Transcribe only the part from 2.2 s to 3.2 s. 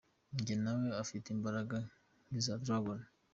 nk’iza dragon.